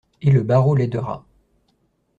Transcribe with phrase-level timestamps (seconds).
[0.23, 1.27] Et le barreau l'aidera!